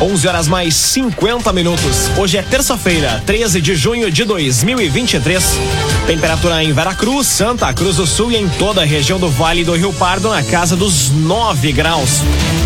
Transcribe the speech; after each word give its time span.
11 0.00 0.28
horas 0.28 0.46
mais 0.46 0.74
50 0.74 1.52
minutos. 1.54 2.10
Hoje 2.18 2.36
é 2.36 2.42
terça-feira, 2.42 3.22
13 3.24 3.62
de 3.62 3.74
junho 3.74 4.10
de 4.10 4.24
2023. 4.24 5.58
Temperatura 6.06 6.62
em 6.62 6.72
Veracruz, 6.72 7.26
Santa 7.26 7.72
Cruz 7.72 7.96
do 7.96 8.06
Sul 8.06 8.30
e 8.30 8.36
em 8.36 8.48
toda 8.48 8.82
a 8.82 8.84
região 8.84 9.18
do 9.18 9.30
Vale 9.30 9.64
do 9.64 9.74
Rio 9.74 9.92
Pardo 9.94 10.28
na 10.28 10.42
casa 10.42 10.76
dos 10.76 11.10
9 11.10 11.72
graus. 11.72 12.20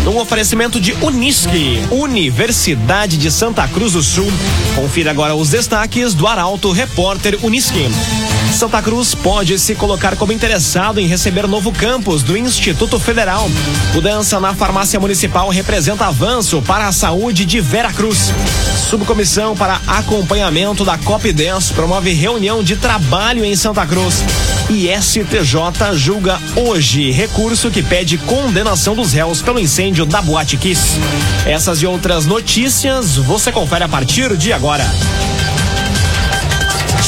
Um 0.05 0.17
oferecimento 0.17 0.79
de 0.79 0.93
Unisque, 1.01 1.81
Universidade 1.89 3.17
de 3.17 3.31
Santa 3.31 3.65
Cruz 3.67 3.93
do 3.93 4.03
Sul. 4.03 4.31
Confira 4.75 5.11
agora 5.11 5.33
os 5.33 5.49
destaques 5.49 6.13
do 6.13 6.27
Arauto 6.27 6.71
Repórter 6.71 7.37
Unisque. 7.43 7.87
Santa 8.51 8.81
Cruz 8.81 9.15
pode 9.15 9.57
se 9.57 9.75
colocar 9.75 10.15
como 10.15 10.31
interessado 10.31 10.99
em 10.99 11.07
receber 11.07 11.47
novo 11.47 11.71
campus 11.71 12.21
do 12.21 12.37
Instituto 12.37 12.99
Federal. 12.99 13.49
Mudança 13.93 14.39
na 14.39 14.53
farmácia 14.53 14.99
municipal 14.99 15.49
representa 15.49 16.05
avanço 16.05 16.61
para 16.61 16.87
a 16.87 16.91
saúde 16.91 17.45
de 17.45 17.59
Veracruz. 17.61 18.31
Subcomissão 18.89 19.55
para 19.55 19.79
acompanhamento 19.87 20.83
da 20.83 20.97
COP10 20.97 21.73
promove 21.73 22.11
reunião 22.13 22.63
de 22.63 22.75
trabalho 22.75 23.45
em 23.45 23.55
Santa 23.55 23.85
Cruz. 23.85 24.23
E 24.69 24.87
STJ 24.87 25.95
julga 25.95 26.39
hoje 26.55 27.11
recurso 27.11 27.71
que 27.71 27.81
pede 27.81 28.17
condenação 28.17 28.95
dos 28.95 29.13
réus 29.13 29.41
pelo 29.41 29.59
incêndio 29.59 30.05
da 30.05 30.21
Boate 30.21 30.57
Kiss. 30.57 30.99
Essas 31.45 31.81
e 31.81 31.85
outras 31.85 32.25
notícias 32.25 33.15
você 33.17 33.51
confere 33.51 33.83
a 33.83 33.89
partir 33.89 34.35
de 34.35 34.51
agora. 34.51 34.85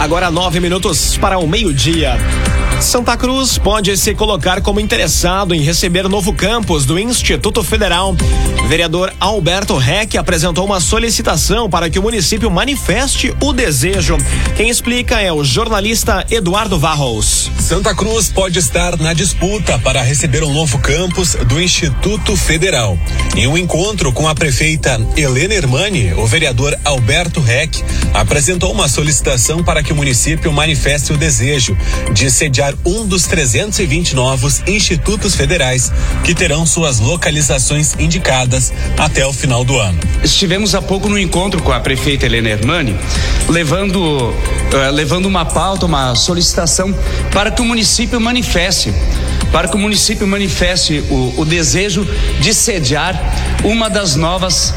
Agora 0.00 0.30
nove 0.30 0.60
minutos 0.60 1.18
para 1.18 1.38
o 1.38 1.46
meio-dia. 1.46 2.16
Santa 2.80 3.14
Cruz 3.14 3.58
pode 3.58 3.94
se 3.98 4.14
colocar 4.14 4.62
como 4.62 4.80
interessado 4.80 5.54
em 5.54 5.60
receber 5.60 6.08
novo 6.08 6.32
campus 6.32 6.86
do 6.86 6.98
Instituto 6.98 7.62
Federal. 7.62 8.16
Vereador 8.68 9.12
Alberto 9.20 9.76
Reck 9.76 10.16
apresentou 10.16 10.64
uma 10.64 10.80
solicitação 10.80 11.68
para 11.68 11.90
que 11.90 11.98
o 11.98 12.02
município 12.02 12.50
manifeste 12.50 13.34
o 13.42 13.52
desejo. 13.52 14.16
Quem 14.56 14.70
explica 14.70 15.20
é 15.20 15.30
o 15.30 15.44
jornalista 15.44 16.24
Eduardo 16.30 16.78
Varros. 16.78 17.50
Santa 17.58 17.94
Cruz 17.94 18.32
pode 18.32 18.58
estar 18.58 18.96
na 18.98 19.12
disputa 19.12 19.78
para 19.78 20.02
receber 20.02 20.42
um 20.42 20.52
novo 20.52 20.78
campus 20.78 21.34
do 21.34 21.60
Instituto 21.60 22.34
Federal. 22.34 22.98
Em 23.36 23.46
um 23.46 23.58
encontro 23.58 24.12
com 24.12 24.26
a 24.26 24.34
prefeita 24.34 25.00
Helena 25.16 25.54
Hermani, 25.54 26.14
o 26.14 26.26
vereador 26.26 26.76
Alberto 26.84 27.40
Reck 27.40 27.84
apresentou 28.14 28.72
uma 28.72 28.88
solicitação 28.88 29.62
para 29.62 29.82
que 29.82 29.92
o 29.92 29.96
município 29.96 30.52
manifeste 30.52 31.12
o 31.12 31.16
desejo 31.16 31.76
de 32.12 32.30
sediar 32.30 32.69
um 32.84 33.06
dos 33.06 33.26
320 33.26 34.14
novos 34.14 34.62
institutos 34.66 35.34
federais 35.34 35.92
que 36.24 36.34
terão 36.34 36.64
suas 36.66 36.98
localizações 36.98 37.94
indicadas 37.98 38.72
até 38.98 39.26
o 39.26 39.32
final 39.32 39.64
do 39.64 39.78
ano. 39.78 39.98
Estivemos 40.22 40.74
há 40.74 40.82
pouco 40.82 41.08
no 41.08 41.18
encontro 41.18 41.62
com 41.62 41.72
a 41.72 41.80
prefeita 41.80 42.26
Helena 42.26 42.50
Hermani, 42.50 42.96
levando, 43.48 44.00
uh, 44.00 44.90
levando 44.92 45.26
uma 45.26 45.44
pauta, 45.44 45.86
uma 45.86 46.14
solicitação 46.14 46.94
para 47.32 47.50
que 47.50 47.62
o 47.62 47.64
município 47.64 48.20
manifeste 48.20 48.92
para 49.52 49.68
que 49.68 49.76
o 49.76 49.78
município 49.78 50.26
manifeste 50.26 51.04
o, 51.10 51.34
o 51.38 51.44
desejo 51.44 52.06
de 52.40 52.54
sediar 52.54 53.20
uma 53.64 53.90
das 53.90 54.16
novas 54.16 54.74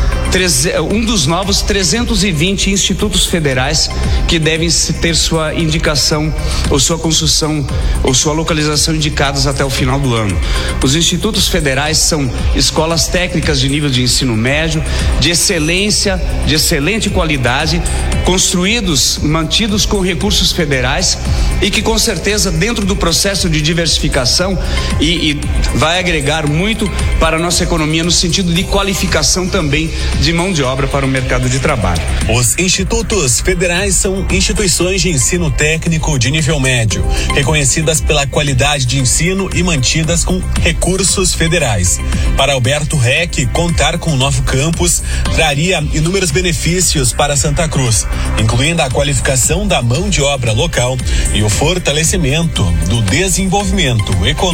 um 0.91 1.05
dos 1.05 1.27
novos 1.27 1.61
320 1.61 2.71
institutos 2.71 3.27
federais 3.27 3.87
que 4.27 4.39
devem 4.39 4.67
ter 4.99 5.15
sua 5.15 5.53
indicação 5.53 6.33
ou 6.71 6.79
sua 6.79 6.97
construção 6.97 7.63
ou 8.01 8.15
sua 8.15 8.33
localização 8.33 8.95
indicados 8.95 9.45
até 9.45 9.63
o 9.63 9.69
final 9.69 9.99
do 9.99 10.15
ano. 10.15 10.35
Os 10.83 10.95
institutos 10.95 11.47
federais 11.47 11.99
são 11.99 12.31
escolas 12.55 13.07
técnicas 13.07 13.59
de 13.59 13.69
nível 13.69 13.91
de 13.91 14.01
ensino 14.01 14.35
médio, 14.35 14.83
de 15.19 15.29
excelência, 15.29 16.19
de 16.47 16.55
excelente 16.55 17.11
qualidade, 17.11 17.79
construídos, 18.25 19.19
mantidos 19.21 19.85
com 19.85 19.99
recursos 19.99 20.51
federais 20.51 21.15
e 21.61 21.69
que 21.69 21.83
com 21.83 21.97
certeza 21.99 22.51
dentro 22.51 22.87
do 22.87 22.95
processo 22.95 23.47
de 23.47 23.61
diversificação 23.61 24.57
e, 24.99 25.31
e 25.31 25.41
vai 25.75 25.99
agregar 25.99 26.47
muito 26.47 26.89
para 27.19 27.37
a 27.37 27.39
nossa 27.39 27.63
economia 27.63 28.03
no 28.03 28.11
sentido 28.11 28.53
de 28.53 28.63
qualificação 28.63 29.47
também 29.47 29.91
de 30.19 30.33
mão 30.33 30.51
de 30.51 30.63
obra 30.63 30.87
para 30.87 31.05
o 31.05 31.09
mercado 31.09 31.49
de 31.49 31.59
trabalho. 31.59 32.01
Os 32.29 32.57
institutos 32.57 33.39
federais 33.39 33.95
são 33.95 34.25
instituições 34.31 35.01
de 35.01 35.09
ensino 35.09 35.51
técnico 35.51 36.17
de 36.17 36.31
nível 36.31 36.59
médio, 36.59 37.05
reconhecidas 37.33 37.99
pela 37.99 38.25
qualidade 38.25 38.85
de 38.85 38.99
ensino 38.99 39.49
e 39.53 39.61
mantidas 39.61 40.23
com 40.23 40.41
recursos 40.61 41.33
federais. 41.33 41.99
Para 42.37 42.53
Alberto 42.53 42.97
Reck, 42.97 43.45
contar 43.47 43.97
com 43.97 44.11
o 44.11 44.15
novo 44.15 44.43
campus 44.43 45.03
traria 45.35 45.83
inúmeros 45.93 46.31
benefícios 46.31 47.11
para 47.11 47.35
Santa 47.35 47.67
Cruz, 47.67 48.07
incluindo 48.39 48.81
a 48.81 48.89
qualificação 48.89 49.67
da 49.67 49.81
mão 49.81 50.09
de 50.09 50.21
obra 50.21 50.51
local 50.51 50.97
e 51.33 51.43
o 51.43 51.49
fortalecimento 51.49 52.63
do 52.87 53.01
desenvolvimento 53.01 54.13
econômico 54.25 54.52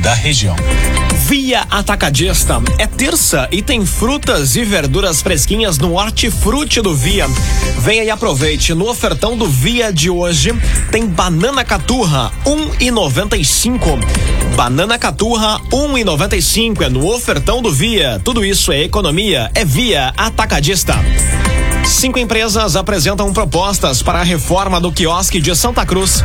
da 0.00 0.14
região. 0.14 0.54
Via 1.26 1.62
Atacadista. 1.68 2.62
É 2.78 2.86
terça 2.86 3.48
e 3.50 3.60
tem 3.60 3.84
frutas 3.84 4.54
e 4.54 4.64
verduras 4.64 5.20
fresquinhas 5.20 5.78
no 5.78 5.94
Hortifruti 5.94 6.80
do 6.80 6.94
Via. 6.94 7.26
Venha 7.80 8.04
e 8.04 8.10
aproveite. 8.10 8.72
No 8.72 8.88
ofertão 8.88 9.36
do 9.36 9.48
Via 9.48 9.92
de 9.92 10.08
hoje 10.08 10.54
tem 10.92 11.06
banana 11.06 11.64
caturra, 11.64 12.30
um 12.46 12.70
e 12.78 12.92
noventa 12.92 13.36
e 13.36 13.44
cinco. 13.44 13.98
Banana 14.54 14.96
caturra, 14.96 15.60
um 15.72 15.98
e 15.98 16.04
noventa 16.04 16.36
e 16.36 16.42
cinco. 16.42 16.84
É 16.84 16.88
no 16.88 17.12
ofertão 17.12 17.60
do 17.60 17.72
Via. 17.72 18.20
Tudo 18.22 18.44
isso 18.44 18.70
é 18.70 18.82
economia. 18.82 19.50
É 19.56 19.64
Via 19.64 20.14
Atacadista. 20.16 20.94
Cinco 21.84 22.16
empresas 22.16 22.76
apresentam 22.76 23.32
propostas 23.32 24.02
para 24.04 24.20
a 24.20 24.24
reforma 24.24 24.80
do 24.80 24.92
quiosque 24.92 25.40
de 25.40 25.54
Santa 25.56 25.84
Cruz. 25.84 26.24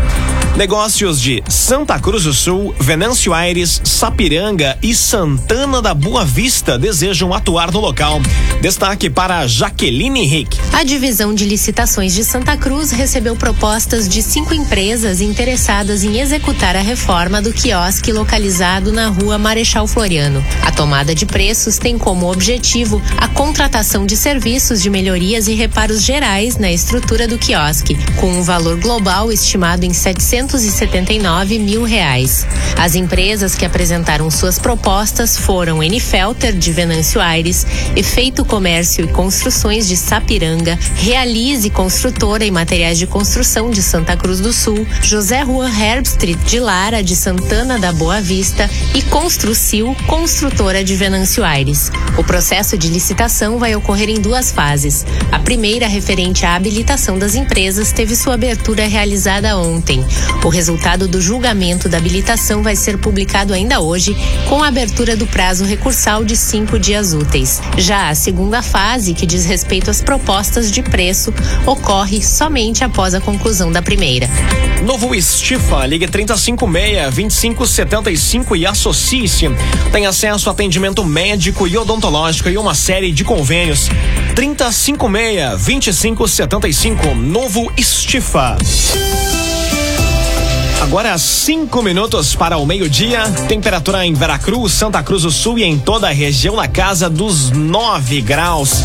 Negócios 0.58 1.22
de 1.22 1.44
Santa 1.48 2.00
Cruz 2.00 2.24
do 2.24 2.34
Sul, 2.34 2.74
Venâncio 2.80 3.32
Aires, 3.32 3.80
Sapiranga 3.84 4.76
e 4.82 4.96
Santana 4.96 5.84
da 5.84 5.94
Boa 5.94 6.26
Vista 6.26 6.80
desejam 6.80 7.32
atuar 7.32 7.72
no 7.72 7.80
local. 7.80 8.20
Destaque 8.60 9.08
para 9.08 9.46
Jaqueline 9.46 10.20
Henrique. 10.20 10.58
A 10.74 10.84
divisão 10.84 11.36
de 11.36 11.46
licitações 11.46 12.16
de 12.16 12.24
Santa 12.24 12.58
Cruz 12.58 12.90
recebeu 12.90 13.36
propostas 13.36 14.10
de 14.10 14.24
cinco 14.24 14.52
empresas 14.52 15.22
interessadas 15.22 16.04
em 16.04 16.20
executar 16.20 16.76
a 16.76 16.82
reforma 16.82 17.40
do 17.40 17.54
quiosque 17.54 18.12
localizado 18.12 18.92
na 18.92 19.10
rua 19.10 19.38
Marechal 19.38 19.86
Floriano. 19.86 20.44
A 20.64 20.72
tomada 20.72 21.14
de 21.14 21.28
preços 21.28 21.78
tem 21.78 22.00
como 22.00 22.32
objetivo 22.32 23.00
a 23.20 23.28
contratação 23.28 24.08
de 24.08 24.18
serviços 24.18 24.82
de 24.82 24.90
melhorias 24.90 25.48
e 25.48 25.54
reparos 25.54 26.02
gerais 26.02 26.58
na 26.58 26.72
estrutura 26.72 27.28
do 27.28 27.38
quiosque, 27.38 27.96
com 28.16 28.32
um 28.32 28.42
valor 28.42 28.80
global 28.80 29.32
estimado 29.32 29.86
em 29.86 29.94
779 30.48 31.60
mil 31.60 31.84
reais. 31.84 32.48
As 32.78 32.96
empresas 32.96 33.56
que 33.56 33.66
apresentaram 33.66 34.32
suas 34.32 34.58
propostas 34.58 35.38
foram 35.38 35.84
Enifelter, 35.84 36.56
de 36.56 36.72
Venâncio 36.72 37.20
Aires, 37.20 37.66
Efeito 37.96 38.46
Comércio 38.46 39.04
e 39.04 39.08
Construções 39.08 39.88
de 39.88 39.98
Sapiranga, 39.98 40.80
Realize 40.96 41.70
Construtora 41.70 42.46
e 42.46 42.52
Materiais 42.52 42.98
de 42.98 43.06
Construção 43.06 43.70
de 43.70 43.82
Santa 43.82 44.16
Cruz 44.16 44.40
do 44.40 44.54
Sul, 44.54 44.88
José 45.02 45.44
Juan 45.44 45.70
Herbstreet 45.70 46.38
de 46.46 46.60
Lara, 46.60 47.04
de 47.04 47.16
Santana 47.16 47.78
da 47.78 47.92
Boa 47.92 48.22
Vista 48.22 48.70
e 48.96 49.02
Construcil, 49.04 49.96
construtora 50.08 50.84
de 50.84 50.96
Venâncio 50.96 51.44
Aires. 51.44 51.92
O 52.18 52.24
processo 52.24 52.78
de 52.78 52.88
licitação 52.88 53.58
vai 53.58 53.76
ocorrer 53.76 54.10
em 54.10 54.22
duas 54.22 54.52
fases. 54.52 55.06
A 55.32 55.40
primeira, 55.40 55.88
referente 55.88 56.46
à 56.46 56.56
habilitação 56.56 57.20
das 57.20 57.36
empresas, 57.36 57.92
teve 57.92 58.16
sua 58.16 58.36
abertura 58.36 58.88
realizada 58.88 59.58
ontem. 59.58 60.06
O 60.44 60.50
resultado 60.50 61.08
do 61.08 61.22
julgamento 61.22 61.88
da 61.90 61.98
habilitação 61.98 62.64
vai 62.64 62.76
ser 62.76 62.98
publicado 62.98 63.54
ainda 63.54 63.82
hoje, 63.82 64.16
com 64.48 64.64
a 64.64 64.68
abertura 64.68 65.16
do 65.16 65.28
prazo 65.28 65.66
recursal 65.66 66.24
de 66.24 66.38
cinco 66.38 66.80
dias 66.80 67.14
úteis. 67.14 67.62
Já 67.78 68.10
a 68.10 68.16
segunda 68.16 68.62
fase, 68.62 69.14
que 69.14 69.26
diz 69.26 69.44
respeito 69.46 69.92
às 69.92 70.02
propostas 70.02 70.72
de 70.72 70.82
preço, 70.82 71.34
ocorre 71.66 72.22
somente 72.22 72.82
após 72.84 73.14
a 73.14 73.20
conclusão 73.20 73.70
da 73.72 73.82
primeira. 73.82 74.30
Novo 74.84 75.14
Estifa, 75.14 75.86
ligue 75.86 76.08
356-2575 76.08 78.58
e 78.58 78.66
associe-se. 78.66 79.50
Tem 79.92 80.06
acesso 80.06 80.50
a 80.50 80.54
atendimento 80.54 81.04
médico 81.04 81.68
e 81.68 81.78
odontológico 81.78 82.48
e 82.50 82.58
uma 82.58 82.74
série 82.74 83.12
de 83.12 83.24
convênios. 83.24 83.90
356-2575, 84.36 87.14
Novo 87.16 87.72
Estifa. 87.76 88.56
Agora 90.82 91.18
cinco 91.18 91.82
minutos 91.82 92.36
para 92.36 92.58
o 92.58 92.66
meio-dia. 92.66 93.24
Temperatura 93.48 94.06
em 94.06 94.14
Veracruz, 94.14 94.74
Santa 94.74 95.02
Cruz 95.02 95.24
do 95.24 95.32
Sul 95.32 95.58
e 95.58 95.64
em 95.64 95.78
toda 95.78 96.08
a 96.08 96.12
região 96.12 96.56
na 96.56 96.68
casa 96.68 97.10
dos 97.10 97.50
9 97.50 98.22
graus. 98.22 98.84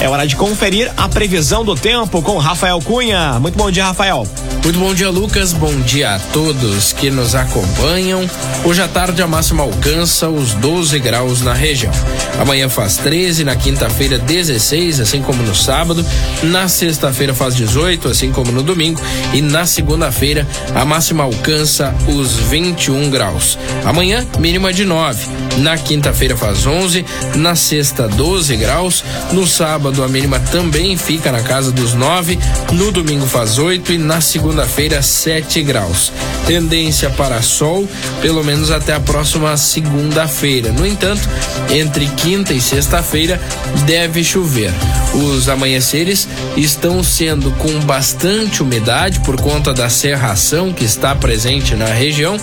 É 0.00 0.08
hora 0.08 0.26
de 0.26 0.36
conferir 0.36 0.90
a 0.96 1.08
previsão 1.08 1.64
do 1.64 1.74
tempo 1.74 2.22
com 2.22 2.38
Rafael 2.38 2.80
Cunha. 2.80 3.38
Muito 3.40 3.56
bom 3.56 3.70
dia, 3.70 3.84
Rafael. 3.84 4.26
Muito 4.62 4.78
bom 4.78 4.94
dia, 4.94 5.10
Lucas. 5.10 5.52
Bom 5.52 5.78
dia 5.80 6.14
a 6.14 6.18
todos 6.18 6.92
que 6.94 7.10
nos 7.10 7.34
acompanham. 7.34 8.28
Hoje 8.64 8.80
à 8.80 8.88
tarde 8.88 9.20
a 9.20 9.26
máxima 9.26 9.62
alcança 9.62 10.30
os 10.30 10.54
12 10.54 10.98
graus 11.00 11.42
na 11.42 11.52
região. 11.52 11.92
Amanhã 12.40 12.68
faz 12.68 12.96
13, 12.96 13.44
na 13.44 13.54
quinta-feira 13.56 14.18
16, 14.18 15.00
assim 15.00 15.20
como 15.20 15.42
no 15.42 15.54
sábado. 15.54 16.04
Na 16.44 16.66
sexta-feira 16.66 17.34
faz 17.34 17.54
18, 17.54 18.08
assim 18.08 18.32
como 18.32 18.50
no 18.52 18.62
domingo. 18.62 19.00
E 19.34 19.42
na 19.42 19.66
segunda-feira 19.66 20.46
a 20.74 20.84
máxima 20.84 21.23
alcança 21.24 21.94
os 22.08 22.36
21 22.36 23.10
graus. 23.10 23.58
Amanhã, 23.84 24.26
mínima 24.38 24.72
de 24.72 24.84
9. 24.84 25.26
Na 25.58 25.76
quinta-feira 25.76 26.36
faz 26.36 26.66
11, 26.66 27.04
na 27.36 27.54
sexta 27.54 28.08
12 28.08 28.56
graus, 28.56 29.04
no 29.32 29.46
sábado 29.46 30.02
a 30.02 30.08
mínima 30.08 30.40
também 30.40 30.96
fica 30.96 31.30
na 31.30 31.42
casa 31.42 31.70
dos 31.70 31.94
9, 31.94 32.38
no 32.72 32.90
domingo 32.90 33.26
faz 33.26 33.58
8 33.58 33.92
e 33.92 33.98
na 33.98 34.20
segunda 34.20 34.44
segunda-feira, 34.54 35.02
7 35.02 35.62
graus. 35.62 36.12
Tendência 36.46 37.10
para 37.10 37.40
sol, 37.42 37.88
pelo 38.20 38.44
menos 38.44 38.70
até 38.70 38.92
a 38.92 39.00
próxima 39.00 39.56
segunda-feira. 39.56 40.70
No 40.70 40.86
entanto, 40.86 41.28
entre 41.70 42.06
quinta 42.08 42.52
e 42.52 42.60
sexta-feira 42.60 43.40
deve 43.86 44.22
chover. 44.22 44.72
Os 45.14 45.48
amanheceres 45.48 46.28
estão 46.56 47.02
sendo 47.02 47.50
com 47.52 47.80
bastante 47.80 48.62
umidade 48.62 49.20
por 49.20 49.40
conta 49.40 49.72
da 49.72 49.88
serração 49.88 50.72
que 50.72 50.84
está 50.84 51.13
presente 51.14 51.74
na 51.74 51.86
região 51.86 52.36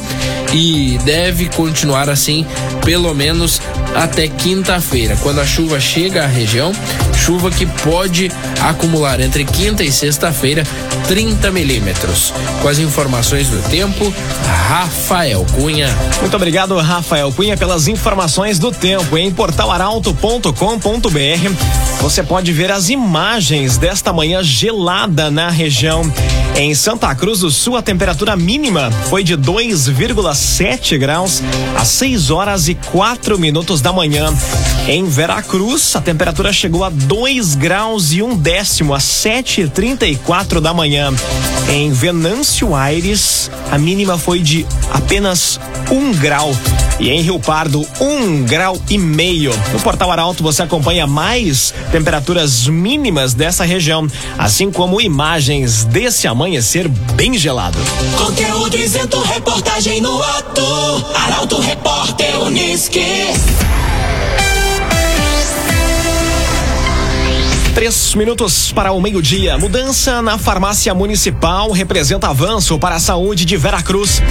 e 0.54 0.98
deve 1.04 1.50
continuar 1.50 2.10
assim 2.10 2.46
pelo 2.84 3.14
menos 3.14 3.62
até 3.96 4.28
quinta-feira, 4.28 5.18
quando 5.22 5.40
a 5.40 5.46
chuva 5.46 5.80
chega 5.80 6.24
à 6.24 6.28
região, 6.28 6.72
chuva 7.16 7.52
que 7.52 7.66
pode 7.66 8.32
acumular 8.62 9.20
entre 9.20 9.46
quinta 9.46 9.84
e 9.84 9.92
sexta-feira 9.92 10.64
30 11.08 11.52
milímetros. 11.52 12.34
Com 12.62 12.68
as 12.68 12.80
informações 12.80 13.50
do 13.50 13.62
tempo, 13.70 14.14
Rafael 14.68 15.46
Cunha. 15.54 15.90
Muito 16.20 16.36
obrigado, 16.36 16.78
Rafael 16.78 17.32
Cunha, 17.32 17.58
pelas 17.58 17.88
informações 17.88 18.58
do 18.58 18.72
tempo. 18.72 19.18
Em 19.18 19.32
portalaralto.com.br 19.32 21.91
você 22.02 22.24
pode 22.24 22.52
ver 22.52 22.72
as 22.72 22.90
imagens 22.90 23.78
desta 23.78 24.12
manhã 24.12 24.42
gelada 24.42 25.30
na 25.30 25.52
região. 25.52 26.02
Em 26.58 26.74
Santa 26.74 27.14
Cruz 27.14 27.42
do 27.42 27.52
Sul, 27.52 27.78
a 27.78 27.82
temperatura 27.82 28.36
mínima 28.36 28.92
foi 29.08 29.24
de 29.24 29.38
2,7 29.38 30.98
graus 30.98 31.44
às 31.78 31.88
6 31.90 32.32
horas 32.32 32.68
e 32.68 32.74
4 32.74 33.38
minutos 33.38 33.82
da 33.82 33.94
manhã. 33.94 34.34
Em 34.92 35.06
Veracruz, 35.06 35.96
a 35.96 36.02
temperatura 36.02 36.52
chegou 36.52 36.84
a 36.84 36.90
2 36.90 37.56
graus 37.56 38.12
e 38.12 38.22
um 38.22 38.36
décimo 38.36 38.94
às 38.94 39.06
7h34 39.06 40.60
da 40.60 40.74
manhã. 40.74 41.14
Em 41.70 41.94
Venâncio 41.94 42.76
Aires, 42.76 43.50
a 43.72 43.78
mínima 43.78 44.18
foi 44.18 44.40
de 44.40 44.66
apenas 44.92 45.58
um 45.90 46.12
grau. 46.12 46.54
E 47.00 47.10
em 47.10 47.22
Rio 47.22 47.40
Pardo, 47.40 47.88
um 48.02 48.44
grau 48.44 48.78
e 48.90 48.98
meio. 48.98 49.54
No 49.72 49.80
Portal 49.80 50.12
Arauto 50.12 50.44
você 50.44 50.62
acompanha 50.62 51.08
mais 51.08 51.74
temperaturas 51.90 52.68
mínimas 52.68 53.34
dessa 53.34 53.64
região, 53.64 54.06
assim 54.38 54.70
como 54.70 55.00
imagens 55.00 55.86
desse 55.86 56.28
amanhecer 56.28 56.90
bem 57.16 57.38
gelado. 57.38 57.78
Conteúdo 58.18 58.78
isento, 58.78 59.22
reportagem 59.22 60.02
no 60.02 60.22
ato. 60.22 61.06
Arauto 61.16 61.62
Repórter 61.62 62.42
Uniski. 62.42 63.80
Três 67.74 68.14
minutos 68.16 68.70
para 68.74 68.92
o 68.92 69.00
meio-dia. 69.00 69.58
Mudança 69.58 70.22
na 70.22 70.38
farmácia 70.38 70.94
municipal 70.94 71.72
representa 71.72 72.28
avanço 72.28 72.78
para 72.78 72.96
a 72.96 73.00
saúde 73.00 73.46
de 73.46 73.56
Veracruz. 73.56 74.22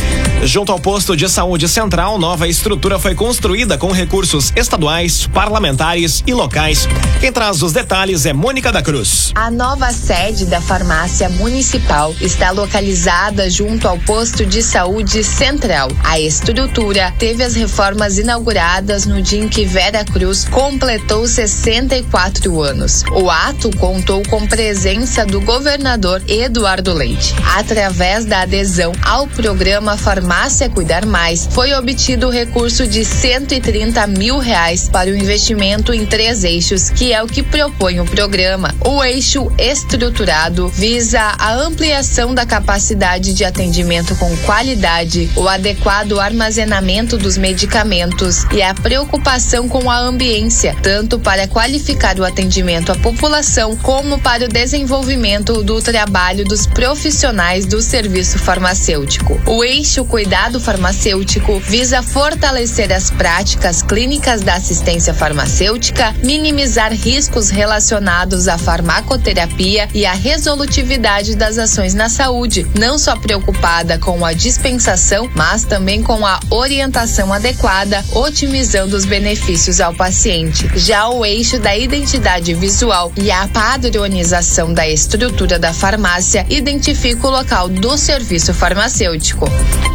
Junto 0.43 0.71
ao 0.71 0.79
posto 0.79 1.17
de 1.17 1.27
saúde 1.27 1.67
central, 1.67 2.19
nova 2.19 2.47
estrutura 2.47 2.99
foi 2.99 3.15
construída 3.15 3.79
com 3.79 3.93
recursos 3.93 4.53
estaduais, 4.55 5.27
parlamentares 5.27 6.23
e 6.27 6.35
locais. 6.35 6.87
Quem 7.19 7.33
traz 7.33 7.63
os 7.63 7.73
detalhes 7.73 8.27
é 8.27 8.33
Mônica 8.35 8.71
da 8.71 8.83
Cruz. 8.83 9.33
A 9.35 9.51
nova 9.51 9.91
sede 9.91 10.45
da 10.45 10.61
farmácia 10.61 11.31
municipal 11.31 12.15
está 12.21 12.51
localizada 12.51 13.49
junto 13.49 13.89
ao 13.89 13.99
posto 14.01 14.45
de 14.45 14.63
saúde 14.63 15.25
central. 15.25 15.89
A 16.05 16.21
estrutura 16.21 17.13
teve 17.19 17.43
as 17.43 17.55
reformas 17.55 18.19
inauguradas 18.19 19.07
no 19.07 19.23
dia 19.23 19.43
em 19.43 19.49
que 19.49 19.65
Vera 19.65 20.05
Cruz 20.05 20.45
completou 20.45 21.27
64 21.27 22.61
anos. 22.63 23.03
O 23.13 23.30
ato 23.31 23.71
contou 23.79 24.23
com 24.29 24.47
presença 24.47 25.25
do 25.25 25.41
governador 25.41 26.23
Eduardo 26.27 26.93
Leite. 26.93 27.35
Através 27.57 28.25
da 28.25 28.43
adesão 28.43 28.93
ao 29.03 29.27
programa 29.29 29.97
Farmácia 29.97 30.69
Cuidar 30.69 31.07
Mais, 31.07 31.49
foi 31.51 31.73
obtido 31.73 32.27
o 32.27 32.31
recurso 32.31 32.87
de 32.87 33.05
130 33.05 34.07
mil 34.09 34.39
reais 34.39 34.89
para 34.89 35.11
o 35.11 35.17
investimento 35.17 35.95
em 35.95 36.05
três 36.05 36.43
eixos, 36.43 36.91
que 36.91 37.13
é 37.13 37.23
o 37.23 37.29
que 37.29 37.43
propõe 37.43 38.01
o 38.01 38.05
programa. 38.05 38.75
O 38.85 39.03
eixo 39.05 39.51
estruturado 39.59 40.69
visa 40.69 41.21
a 41.21 41.55
ampliação 41.55 42.35
da 42.35 42.45
capacidade 42.45 43.33
de 43.33 43.45
atendimento 43.45 44.17
com 44.17 44.37
qualidade, 44.39 45.31
o 45.37 45.49
adequado 45.49 46.19
armazenamento 46.19 47.17
dos 47.17 47.39
medicamentos 47.39 48.45
e 48.53 48.61
a 48.61 48.75
preocupação 48.75 49.69
com 49.69 49.89
a 49.89 49.99
ambiência, 49.99 50.77
tanto 50.83 51.19
para 51.19 51.47
qualificar 51.47 52.19
o 52.19 52.25
atendimento 52.25 52.91
à 52.91 52.97
população 52.97 53.20
população, 53.21 53.77
como 53.77 54.19
para 54.19 54.47
o 54.47 54.49
desenvolvimento 54.49 55.63
do 55.63 55.83
trabalho 55.83 56.43
dos 56.43 56.67
profissionais 56.67 57.67
do 57.67 57.83
serviço 57.83 58.39
farmacêutico. 58.39 59.39
O 59.45 59.63
eixo 59.63 60.07
cuidado 60.07 60.59
farmacêutico 60.59 61.61
visa 61.61 62.03
fortalecer 62.03 62.91
as 62.91 63.11
práticas 63.11 63.83
clínicas 63.83 64.41
da 64.41 64.55
assistência 64.55 65.13
farmacêutica, 65.13 66.15
minimizar 66.25 66.95
riscos 66.95 67.51
relacionados 67.51 68.49
à 68.49 68.57
farmacoterapia 68.57 69.87
e 69.93 70.07
à 70.07 70.15
resolutividade 70.15 71.37
das 71.37 71.59
ações 71.59 71.93
na 71.93 72.09
saúde, 72.09 72.67
não 72.79 72.99
só 72.99 73.17
preocupada 73.17 73.99
com 73.99 74.25
a 74.25 74.33
dispensação, 74.33 75.31
mas 75.35 75.65
também 75.65 76.03
com 76.03 76.25
a 76.25 76.41
orientação 76.49 77.35
adequada, 77.35 78.03
otimizando 78.15 78.97
os 78.97 79.05
benefícios 79.05 79.79
ao 79.79 79.93
paciente. 79.93 80.71
Já 80.75 81.07
o 81.11 81.23
eixo 81.23 81.59
da 81.59 81.77
identidade 81.77 82.55
visual 82.55 83.10
e 83.17 83.31
a 83.31 83.49
padronização 83.49 84.73
da 84.73 84.89
estrutura 84.89 85.59
da 85.59 85.73
farmácia 85.73 86.47
identifica 86.49 87.27
o 87.27 87.31
local 87.31 87.69
do 87.69 87.97
serviço 87.97 88.53
farmacêutico. 88.55 89.49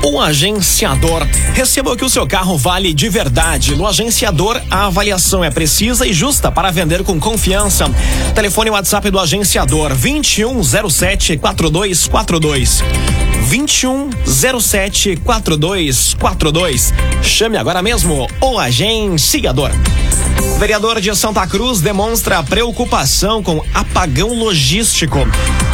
O 0.04 0.20
agenciador. 0.20 1.26
Receba 1.54 1.96
que 1.96 2.06
o 2.06 2.10
seu 2.10 2.28
carro 2.28 2.58
vale 2.58 2.94
de 2.94 3.10
verdade. 3.10 3.76
No 3.76 3.88
agenciador, 3.88 4.62
a 4.70 4.86
avaliação 4.86 5.44
é 5.44 5.50
precisa 5.50 6.06
e 6.06 6.14
justa 6.14 6.52
para 6.52 6.72
vender 6.72 7.04
com 7.04 7.20
confiança. 7.20 7.86
Telefone 8.34 8.70
WhatsApp 8.70 9.10
do 9.10 9.20
agenciador 9.20 9.90
2107 9.96 11.38
4242. 11.38 12.84
2107 13.50 15.18
4242. 15.18 16.94
Chame 17.22 17.58
agora 17.58 17.82
mesmo 17.82 18.28
o 18.42 18.60
agenciador. 18.60 19.72
Vereador 20.58 21.02
de 21.02 21.14
Santa 21.16 21.46
Cruz 21.46 21.82
demonstra 21.82 22.42
preocupação 22.42 23.44
com 23.44 23.62
apagão 23.74 24.34
logístico. 24.34 25.20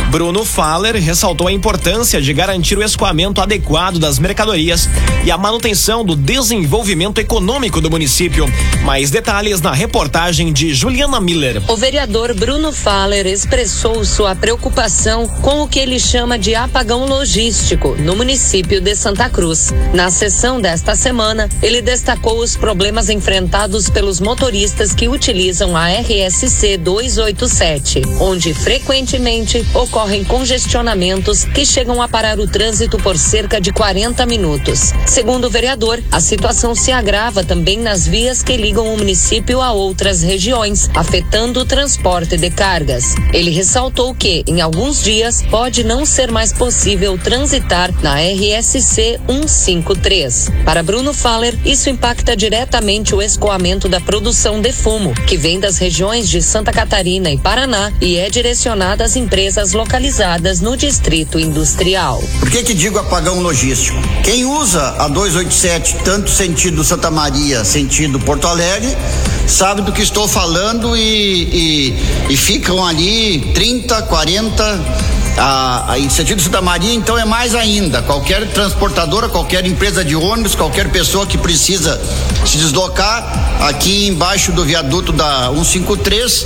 Bruno 0.10 0.44
Faller 0.44 0.96
ressaltou 0.96 1.48
a 1.48 1.52
importância 1.52 2.22
de 2.22 2.34
garantir 2.34 2.78
o 2.78 2.84
escoamento 2.84 3.40
adequado 3.40 3.98
das 3.98 4.20
mercadorias 4.20 4.90
e 5.24 5.32
a 5.32 5.38
manutenção 5.38 6.04
do 6.04 6.16
desenvolvimento 6.16 7.20
econômico 7.20 7.80
do 7.80 7.90
município. 7.90 8.46
Mais 8.84 9.10
detalhes 9.10 9.62
na 9.62 9.72
reportagem 9.72 10.52
de 10.52 10.74
Juliana 10.74 11.22
Miller. 11.22 11.62
O 11.72 11.78
vereador 11.78 12.34
Bruno 12.34 12.74
Faller 12.74 13.26
expressou 13.28 14.04
sua 14.04 14.36
preocupação 14.36 15.28
com 15.42 15.62
o 15.62 15.68
que 15.68 15.80
ele 15.80 16.00
chama 16.00 16.38
de 16.38 16.56
apagão 16.56 17.06
logístico 17.06 17.96
no 18.00 18.16
município 18.16 18.82
de 18.82 18.96
Santa 18.96 19.30
Cruz. 19.30 19.72
Na 19.94 20.10
sessão 20.10 20.60
desta 20.60 20.96
semana, 20.96 21.48
ele 21.62 21.82
destacou 21.82 22.40
os 22.40 22.58
problemas 22.58 23.10
enfrentados 23.10 23.90
pelos 23.90 24.20
motoristas 24.20 24.51
que 24.94 25.08
utilizam 25.08 25.76
a 25.76 25.88
RSC 25.88 26.78
287, 26.78 28.02
onde 28.20 28.54
frequentemente 28.54 29.66
ocorre 29.74 30.12
ocorrem 30.12 30.24
congestionamentos 30.24 31.46
que 31.46 31.66
chegam 31.66 32.02
a 32.02 32.08
parar 32.08 32.40
o 32.40 32.48
trânsito 32.48 32.98
por 32.98 33.18
cerca 33.18 33.62
de 33.62 33.72
40 33.72 34.26
minutos. 34.26 34.94
Segundo 35.06 35.46
o 35.46 35.50
vereador, 35.50 36.02
a 36.12 36.20
situação 36.20 36.74
se 36.74 36.92
agrava 36.92 37.44
também 37.44 37.78
nas 37.78 38.08
vias 38.08 38.42
que 38.42 38.58
ligam 38.58 38.94
o 38.94 38.98
município 38.98 39.62
a 39.62 39.72
outras 39.72 40.22
regiões, 40.22 40.90
afetando 40.96 41.60
o 41.60 41.66
transporte 41.66 42.36
de 42.36 42.50
cargas. 42.50 43.16
Ele 43.32 43.52
ressaltou 43.52 44.14
que, 44.14 44.44
em 44.48 44.60
alguns 44.60 45.04
dias, 45.04 45.44
pode 45.50 45.84
não 45.84 46.06
ser 46.06 46.32
mais 46.32 46.52
possível 46.52 47.18
transitar 47.18 47.94
na 48.02 48.16
RSC 48.16 49.20
153. 49.28 50.50
Para 50.66 50.84
Bruno 50.84 51.14
Faller, 51.14 51.58
isso 51.64 51.90
impacta 51.90 52.36
diretamente 52.36 53.14
o 53.14 53.22
escoamento 53.22 53.88
da 53.88 54.02
produção 54.02 54.41
de 54.42 54.74
fumo, 54.74 55.14
que 55.28 55.38
vem 55.38 55.60
das 55.60 55.78
regiões 55.78 56.28
de 56.28 56.42
Santa 56.42 56.72
Catarina 56.72 57.30
e 57.30 57.38
Paraná 57.38 57.94
e 58.02 58.18
é 58.18 58.28
direcionada 58.28 59.04
às 59.04 59.16
empresas 59.16 59.74
localizadas 59.74 60.60
no 60.60 60.76
Distrito 60.76 61.38
Industrial. 61.38 62.20
Por 62.40 62.50
que 62.50 62.64
que 62.64 62.74
digo 62.74 62.98
apagão 62.98 63.40
logístico? 63.40 63.96
Quem 64.24 64.44
usa 64.44 64.96
a 64.98 65.08
287 65.08 65.98
tanto 66.04 66.32
sentido 66.32 66.84
Santa 66.84 67.12
Maria, 67.12 67.64
sentido 67.64 68.20
Porto 68.20 68.48
Alegre, 68.48 68.98
sabe 69.46 69.84
do 69.84 69.92
que 69.92 70.02
estou 70.02 70.28
falando 70.28 70.98
e, 70.98 71.94
e, 72.28 72.34
e 72.34 72.36
ficam 72.36 72.84
ali 72.84 73.52
30, 73.54 74.02
40 74.02 75.21
a, 75.38 75.94
a, 75.94 76.10
Santa 76.10 76.62
Maria, 76.62 76.94
então 76.94 77.18
é 77.18 77.26
mais 77.26 77.56
ainda. 77.56 78.02
Qualquer 78.02 78.48
transportadora, 78.50 79.30
qualquer 79.30 79.66
empresa 79.66 80.04
de 80.04 80.16
ônibus, 80.16 80.56
qualquer 80.56 80.90
pessoa 80.92 81.26
que 81.26 81.38
precisa 81.38 82.00
se 82.46 82.58
deslocar 82.58 83.60
aqui 83.62 84.08
embaixo 84.08 84.52
do 84.52 84.64
viaduto 84.64 85.12
da 85.12 85.48
153, 85.48 86.46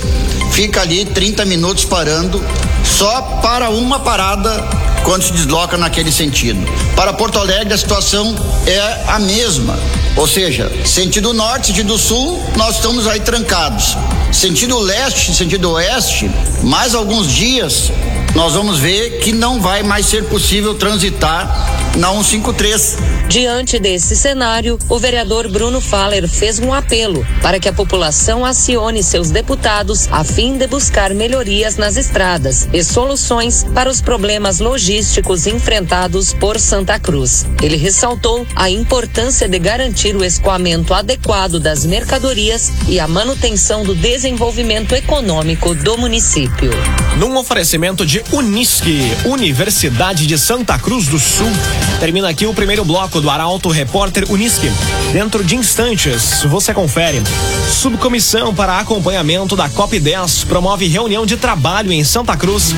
fica 0.52 0.82
ali 0.82 1.04
30 1.04 1.44
minutos 1.44 1.84
parando 1.84 2.42
só 2.84 3.20
para 3.42 3.70
uma 3.70 3.98
parada 4.00 4.64
quando 5.04 5.22
se 5.22 5.32
desloca 5.32 5.76
naquele 5.76 6.10
sentido. 6.10 6.66
Para 6.94 7.12
Porto 7.12 7.38
Alegre 7.38 7.74
a 7.74 7.78
situação 7.78 8.34
é 8.66 9.04
a 9.06 9.18
mesma. 9.18 9.78
Ou 10.16 10.26
seja, 10.26 10.72
sentido 10.84 11.32
norte, 11.32 11.68
sentido 11.68 11.98
sul, 11.98 12.42
nós 12.56 12.76
estamos 12.76 13.06
aí 13.06 13.20
trancados. 13.20 13.96
Sentido 14.36 14.78
leste, 14.78 15.34
sentido 15.34 15.70
oeste, 15.70 16.30
mais 16.62 16.94
alguns 16.94 17.26
dias 17.32 17.90
nós 18.34 18.52
vamos 18.52 18.78
ver 18.78 19.20
que 19.20 19.32
não 19.32 19.62
vai 19.62 19.82
mais 19.82 20.04
ser 20.04 20.24
possível 20.24 20.74
transitar 20.74 21.94
na 21.96 22.10
153. 22.10 22.98
Diante 23.28 23.80
desse 23.80 24.14
cenário, 24.14 24.78
o 24.88 24.98
vereador 25.00 25.50
Bruno 25.50 25.80
Faller 25.80 26.28
fez 26.28 26.60
um 26.60 26.72
apelo 26.72 27.26
para 27.42 27.58
que 27.58 27.68
a 27.68 27.72
população 27.72 28.44
acione 28.44 29.02
seus 29.02 29.30
deputados 29.30 30.08
a 30.12 30.22
fim 30.22 30.56
de 30.56 30.66
buscar 30.68 31.12
melhorias 31.12 31.76
nas 31.76 31.96
estradas 31.96 32.68
e 32.72 32.84
soluções 32.84 33.66
para 33.74 33.90
os 33.90 34.00
problemas 34.00 34.60
logísticos 34.60 35.46
enfrentados 35.46 36.32
por 36.32 36.58
Santa 36.60 37.00
Cruz. 37.00 37.44
Ele 37.60 37.76
ressaltou 37.76 38.46
a 38.54 38.70
importância 38.70 39.48
de 39.48 39.58
garantir 39.58 40.14
o 40.14 40.24
escoamento 40.24 40.94
adequado 40.94 41.58
das 41.58 41.84
mercadorias 41.84 42.70
e 42.86 43.00
a 43.00 43.08
manutenção 43.08 43.82
do 43.82 43.94
desenvolvimento 43.94 44.94
econômico 44.94 45.74
do 45.74 45.98
município. 45.98 46.70
Num 47.18 47.36
oferecimento 47.36 48.06
de 48.06 48.22
Unisque, 48.30 49.00
Universidade 49.24 50.26
de 50.26 50.38
Santa 50.38 50.78
Cruz 50.78 51.08
do 51.08 51.18
Sul. 51.18 51.50
Termina 51.98 52.28
aqui 52.28 52.46
o 52.46 52.54
primeiro 52.54 52.84
bloco 52.84 53.15
do 53.20 53.30
Arauto 53.30 53.68
Repórter 53.68 54.24
Unisque. 54.30 54.70
Dentro 55.12 55.44
de 55.44 55.56
instantes, 55.56 56.42
você 56.44 56.74
confere. 56.74 57.22
Subcomissão 57.70 58.54
para 58.54 58.78
acompanhamento 58.78 59.56
da 59.56 59.68
COP10 59.68 60.46
promove 60.46 60.86
reunião 60.86 61.24
de 61.24 61.36
trabalho 61.36 61.92
em 61.92 62.04
Santa 62.04 62.36
Cruz. 62.36 62.74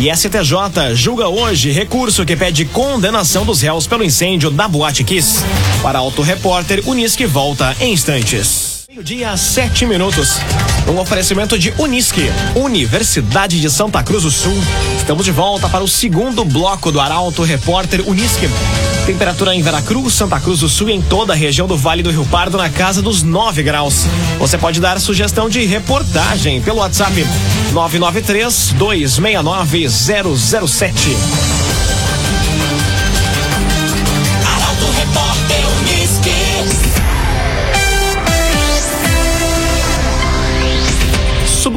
E 0.00 0.14
STJ 0.14 0.94
julga 0.94 1.28
hoje 1.28 1.70
recurso 1.70 2.24
que 2.24 2.36
pede 2.36 2.64
condenação 2.64 3.44
dos 3.44 3.60
réus 3.60 3.86
pelo 3.86 4.04
incêndio 4.04 4.50
da 4.50 4.68
Boate 4.68 5.04
Kiss. 5.04 5.44
Para 5.82 5.98
Auto 5.98 6.22
Repórter 6.22 6.82
Unisque 6.86 7.26
volta 7.26 7.76
em 7.80 7.92
instantes. 7.92 8.82
Meio-dia, 8.88 9.34
sete 9.38 9.86
minutos. 9.86 10.36
Um 10.86 10.98
oferecimento 10.98 11.58
de 11.58 11.72
Unisque, 11.78 12.30
Universidade 12.54 13.58
de 13.58 13.70
Santa 13.70 14.02
Cruz 14.02 14.22
do 14.22 14.30
Sul. 14.30 14.52
Estamos 14.98 15.24
de 15.24 15.30
volta 15.30 15.66
para 15.66 15.82
o 15.82 15.88
segundo 15.88 16.44
bloco 16.44 16.92
do 16.92 17.00
Arauto 17.00 17.42
Repórter 17.42 18.06
Unisque. 18.06 18.48
Temperatura 19.06 19.54
em 19.54 19.62
Veracruz, 19.62 20.14
Santa 20.14 20.38
Cruz 20.38 20.60
do 20.60 20.68
Sul 20.68 20.88
e 20.88 20.92
em 20.92 21.02
toda 21.02 21.32
a 21.32 21.36
região 21.36 21.66
do 21.66 21.76
Vale 21.76 22.02
do 22.02 22.10
Rio 22.10 22.24
Pardo 22.26 22.56
na 22.56 22.70
casa 22.70 23.02
dos 23.02 23.22
9 23.22 23.62
graus. 23.62 24.06
Você 24.38 24.56
pode 24.56 24.80
dar 24.80 25.00
sugestão 25.00 25.48
de 25.48 25.64
reportagem 25.64 26.62
pelo 26.62 26.78
WhatsApp 26.78 27.26
993 27.72 28.74
269 28.78 29.88
007. 29.88 31.61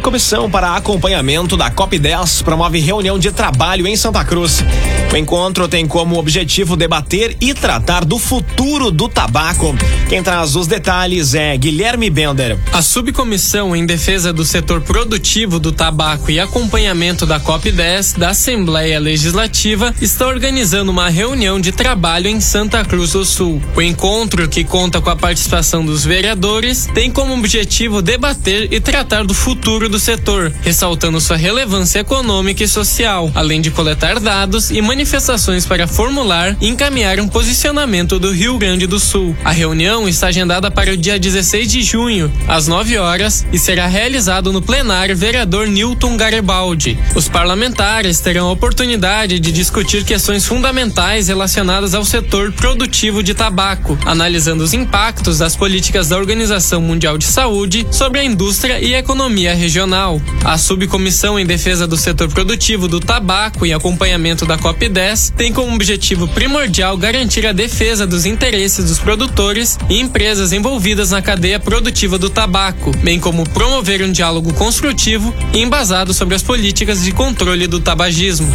Subcomissão 0.05 0.51
para 0.51 0.75
acompanhamento 0.75 1.57
da 1.57 1.71
COP10 1.71 2.43
promove 2.43 2.77
reunião 2.77 3.17
de 3.17 3.31
trabalho 3.31 3.87
em 3.87 3.95
Santa 3.95 4.23
Cruz. 4.23 4.63
O 5.11 5.17
encontro 5.17 5.67
tem 5.67 5.87
como 5.87 6.19
objetivo 6.19 6.75
debater 6.75 7.35
e 7.41 7.55
tratar 7.55 8.05
do 8.05 8.19
futuro 8.19 8.91
do 8.91 9.09
tabaco. 9.09 9.75
Quem 10.07 10.21
traz 10.21 10.55
os 10.55 10.67
detalhes 10.67 11.33
é 11.33 11.57
Guilherme 11.57 12.11
Bender. 12.11 12.55
A 12.71 12.83
subcomissão 12.83 13.75
em 13.75 13.83
defesa 13.83 14.31
do 14.31 14.45
setor 14.45 14.81
produtivo 14.81 15.59
do 15.59 15.71
tabaco 15.71 16.29
e 16.29 16.39
acompanhamento 16.39 17.25
da 17.25 17.39
COP10 17.39 18.15
da 18.19 18.29
Assembleia 18.29 18.99
Legislativa 18.99 19.91
está 19.99 20.27
organizando 20.27 20.91
uma 20.91 21.09
reunião 21.09 21.59
de 21.59 21.71
trabalho 21.71 22.27
em 22.27 22.39
Santa 22.39 22.85
Cruz 22.85 23.13
do 23.13 23.25
Sul. 23.25 23.59
O 23.75 23.81
encontro, 23.81 24.47
que 24.47 24.63
conta 24.63 25.01
com 25.01 25.09
a 25.09 25.15
participação 25.15 25.83
dos 25.83 26.05
vereadores, 26.05 26.87
tem 26.93 27.09
como 27.09 27.33
objetivo 27.33 28.03
debater 28.03 28.71
e 28.71 28.79
tratar 28.79 29.23
do 29.23 29.33
futuro 29.33 29.55
futuro 29.85 29.94
do 29.95 29.99
setor, 29.99 30.51
ressaltando 30.61 31.21
sua 31.21 31.37
relevância 31.37 31.99
econômica 31.99 32.61
e 32.61 32.67
social, 32.67 33.31
além 33.33 33.61
de 33.61 33.71
coletar 33.71 34.19
dados 34.19 34.69
e 34.69 34.81
manifestações 34.81 35.65
para 35.65 35.87
formular 35.87 36.57
e 36.59 36.67
encaminhar 36.67 37.17
um 37.21 37.29
posicionamento 37.29 38.19
do 38.19 38.29
Rio 38.29 38.57
Grande 38.57 38.87
do 38.87 38.99
Sul. 38.99 39.33
A 39.45 39.51
reunião 39.51 40.05
está 40.05 40.27
agendada 40.27 40.69
para 40.69 40.91
o 40.91 40.97
dia 40.97 41.17
16 41.17 41.71
de 41.71 41.81
junho, 41.81 42.29
às 42.45 42.67
9 42.67 42.97
horas, 42.97 43.47
e 43.53 43.57
será 43.57 43.87
realizado 43.87 44.51
no 44.51 44.61
plenário 44.61 45.15
vereador 45.15 45.65
Newton 45.65 46.17
Garibaldi. 46.17 46.99
Os 47.15 47.29
parlamentares 47.29 48.19
terão 48.19 48.49
a 48.49 48.51
oportunidade 48.51 49.39
de 49.39 49.49
discutir 49.49 50.03
questões 50.03 50.45
fundamentais 50.45 51.29
relacionadas 51.29 51.95
ao 51.95 52.03
setor 52.03 52.51
produtivo 52.51 53.23
de 53.23 53.33
tabaco, 53.33 53.97
analisando 54.05 54.61
os 54.61 54.73
impactos 54.73 55.37
das 55.37 55.55
políticas 55.55 56.09
da 56.09 56.17
Organização 56.17 56.81
Mundial 56.81 57.17
de 57.17 57.25
Saúde 57.25 57.87
sobre 57.91 58.19
a 58.19 58.25
indústria 58.25 58.81
e 58.81 58.93
economia 58.93 59.55
regional 59.55 59.84
regional. 59.85 60.21
A 60.43 60.57
subcomissão 60.57 61.39
em 61.39 61.45
defesa 61.45 61.87
do 61.87 61.95
setor 61.95 62.27
produtivo 62.29 62.87
do 62.87 62.99
tabaco 62.99 63.65
e 63.65 63.73
acompanhamento 63.73 64.45
da 64.45 64.57
COP10 64.57 65.33
tem 65.35 65.53
como 65.53 65.73
objetivo 65.73 66.27
primordial 66.27 66.97
garantir 66.97 67.45
a 67.45 67.51
defesa 67.51 68.05
dos 68.05 68.25
interesses 68.25 68.85
dos 68.85 68.99
produtores 68.99 69.77
e 69.89 69.99
empresas 69.99 70.51
envolvidas 70.51 71.11
na 71.11 71.21
cadeia 71.21 71.59
produtiva 71.59 72.17
do 72.17 72.29
tabaco, 72.29 72.91
bem 72.97 73.19
como 73.19 73.47
promover 73.49 74.01
um 74.01 74.11
diálogo 74.11 74.53
construtivo 74.53 75.33
e 75.53 75.61
embasado 75.61 76.13
sobre 76.13 76.35
as 76.35 76.43
políticas 76.43 77.03
de 77.03 77.11
controle 77.11 77.67
do 77.67 77.79
tabagismo. 77.79 78.51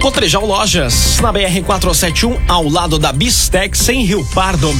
Cotrijal 0.00 0.46
Lojas, 0.46 1.20
na 1.20 1.30
BR 1.30 1.62
471, 1.64 2.38
ao 2.48 2.68
lado 2.68 2.98
da 2.98 3.12
Bistex 3.12 3.88
em 3.88 4.04
Rio 4.04 4.24
Pardo. 4.34 4.70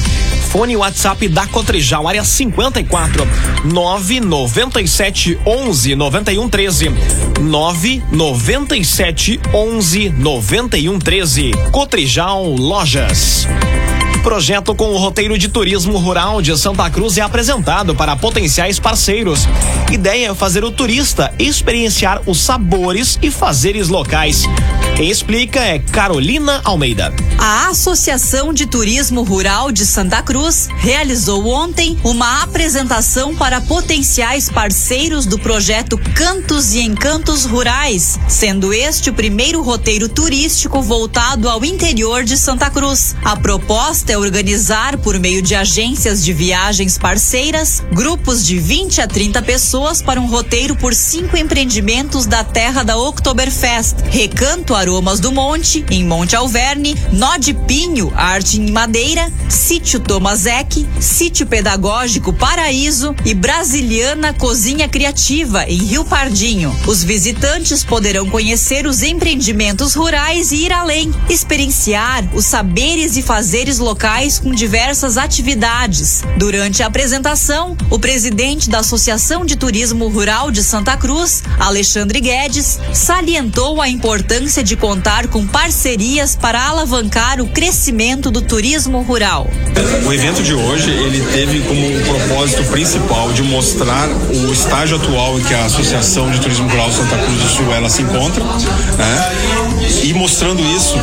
Fone 0.51 0.75
WhatsApp 0.75 1.29
da 1.29 1.47
Cotrijal, 1.47 2.09
área 2.09 2.25
54 2.25 3.25
997 3.63 5.39
11 5.45 5.95
91 5.95 6.49
13 6.49 6.91
997 7.39 9.39
11 9.53 10.09
91 10.09 10.99
13 10.99 11.51
Cotrijal 11.71 12.45
Lojas. 12.45 13.47
Projeto 14.23 14.75
com 14.75 14.89
o 14.89 14.97
roteiro 14.97 15.37
de 15.37 15.47
turismo 15.47 15.97
rural 15.97 16.41
de 16.41 16.57
Santa 16.57 16.89
Cruz 16.89 17.17
é 17.17 17.21
apresentado 17.21 17.95
para 17.95 18.17
potenciais 18.17 18.77
parceiros. 18.77 19.47
Ideia 19.89 20.31
é 20.31 20.35
fazer 20.35 20.65
o 20.65 20.71
turista 20.71 21.33
experienciar 21.39 22.21
os 22.25 22.41
sabores 22.41 23.17
e 23.21 23.31
fazeres 23.31 23.87
locais. 23.87 24.45
Quem 24.95 25.09
explica 25.09 25.59
é 25.59 25.79
Carolina 25.79 26.61
Almeida. 26.63 27.13
A 27.39 27.69
Associação 27.69 28.53
de 28.53 28.67
Turismo 28.67 29.23
Rural 29.23 29.71
de 29.71 29.83
Santa 29.83 30.21
Cruz 30.21 30.67
realizou 30.77 31.47
ontem 31.47 31.97
uma 32.03 32.43
apresentação 32.43 33.35
para 33.35 33.59
potenciais 33.61 34.49
parceiros 34.49 35.25
do 35.25 35.39
projeto 35.39 35.97
Cantos 36.13 36.73
e 36.73 36.81
Encantos 36.81 37.45
Rurais, 37.45 38.19
sendo 38.27 38.71
este 38.71 39.09
o 39.09 39.13
primeiro 39.13 39.63
roteiro 39.63 40.07
turístico 40.07 40.81
voltado 40.81 41.49
ao 41.49 41.65
interior 41.65 42.23
de 42.23 42.37
Santa 42.37 42.69
Cruz. 42.69 43.15
A 43.23 43.35
proposta 43.35 44.11
é 44.11 44.17
organizar, 44.17 44.97
por 44.97 45.17
meio 45.17 45.41
de 45.41 45.55
agências 45.55 46.23
de 46.23 46.33
viagens 46.33 46.99
parceiras, 46.99 47.81
grupos 47.91 48.45
de 48.45 48.59
20 48.59 49.01
a 49.01 49.07
30 49.07 49.41
pessoas 49.41 50.01
para 50.01 50.21
um 50.21 50.27
roteiro 50.27 50.75
por 50.75 50.93
cinco 50.93 51.35
empreendimentos 51.37 52.27
da 52.27 52.43
terra 52.43 52.83
da 52.83 52.97
Oktoberfest: 52.97 53.95
Recanto 54.11 54.75
Aromas 54.81 55.19
do 55.19 55.31
Monte, 55.31 55.85
em 55.91 56.03
Monte 56.03 56.35
Alverne, 56.35 56.97
Nó 57.11 57.37
de 57.37 57.53
Pinho, 57.53 58.11
Arte 58.15 58.59
em 58.59 58.71
Madeira, 58.71 59.31
Sítio 59.47 59.99
Tomazek, 59.99 60.87
Sítio 60.99 61.45
Pedagógico 61.45 62.33
Paraíso 62.33 63.15
e 63.23 63.35
Brasiliana 63.35 64.33
Cozinha 64.33 64.89
Criativa, 64.89 65.65
em 65.67 65.77
Rio 65.77 66.03
Pardinho. 66.03 66.75
Os 66.87 67.03
visitantes 67.03 67.83
poderão 67.83 68.27
conhecer 68.27 68.87
os 68.87 69.03
empreendimentos 69.03 69.93
rurais 69.93 70.51
e 70.51 70.65
ir 70.65 70.73
além, 70.73 71.13
experienciar 71.29 72.27
os 72.33 72.45
saberes 72.45 73.17
e 73.17 73.21
fazeres 73.21 73.77
locais 73.77 74.39
com 74.39 74.51
diversas 74.51 75.15
atividades. 75.15 76.23
Durante 76.37 76.81
a 76.81 76.87
apresentação, 76.87 77.77
o 77.91 77.99
presidente 77.99 78.67
da 78.67 78.79
Associação 78.79 79.45
de 79.45 79.55
Turismo 79.55 80.07
Rural 80.07 80.49
de 80.49 80.63
Santa 80.63 80.97
Cruz, 80.97 81.43
Alexandre 81.59 82.19
Guedes, 82.19 82.79
salientou 82.93 83.79
a 83.79 83.87
importância 83.87 84.63
de 84.63 84.70
contar 84.75 85.27
com 85.27 85.45
parcerias 85.45 86.35
para 86.35 86.61
alavancar 86.67 87.41
o 87.41 87.47
crescimento 87.47 88.29
do 88.31 88.41
turismo 88.41 89.01
rural. 89.01 89.47
O 90.05 90.13
evento 90.13 90.41
de 90.43 90.53
hoje 90.53 90.89
ele 90.89 91.21
teve 91.31 91.59
como 91.61 92.01
propósito 92.05 92.63
principal 92.65 93.31
de 93.33 93.43
mostrar 93.43 94.07
o 94.09 94.51
estágio 94.51 94.97
atual 94.97 95.39
em 95.39 95.43
que 95.43 95.53
a 95.53 95.65
Associação 95.65 96.29
de 96.31 96.39
Turismo 96.39 96.69
Rural 96.69 96.91
Santa 96.91 97.17
Cruz 97.17 97.41
do 97.41 97.49
Sul 97.49 97.73
ela 97.73 97.89
se 97.89 98.01
encontra, 98.01 98.43
né? 98.43 99.80
E 100.03 100.13
mostrando 100.13 100.61
isso, 100.75 100.95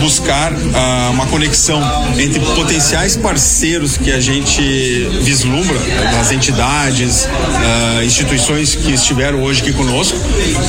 buscar 0.00 0.52
ah, 0.74 1.10
uma 1.12 1.26
conexão 1.26 1.80
entre 2.18 2.38
potenciais 2.40 3.16
parceiros 3.16 3.96
que 3.96 4.12
a 4.12 4.20
gente 4.20 4.62
vislumbra 5.22 5.78
das 6.12 6.30
entidades, 6.30 7.28
ah, 7.28 8.04
instituições 8.04 8.74
que 8.74 8.92
estiveram 8.92 9.42
hoje 9.42 9.62
aqui 9.62 9.72
conosco, 9.72 10.16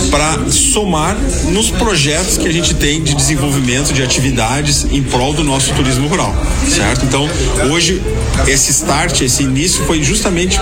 para 0.09 0.49
somar 0.49 1.15
nos 1.49 1.69
projetos 1.69 2.37
que 2.37 2.47
a 2.47 2.51
gente 2.51 2.73
tem 2.73 3.03
de 3.03 3.13
desenvolvimento 3.13 3.93
de 3.93 4.01
atividades 4.01 4.85
em 4.91 5.03
prol 5.03 5.33
do 5.33 5.43
nosso 5.43 5.73
turismo 5.73 6.07
rural, 6.07 6.33
certo? 6.67 7.05
Então, 7.05 7.29
hoje 7.69 8.01
esse 8.47 8.71
start, 8.71 9.21
esse 9.21 9.43
início 9.43 9.83
foi 9.85 10.01
justamente 10.01 10.59